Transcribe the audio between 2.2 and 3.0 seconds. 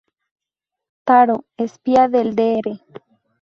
Dr.